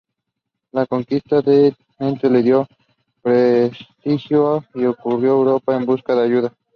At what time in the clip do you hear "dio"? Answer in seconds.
2.41-2.67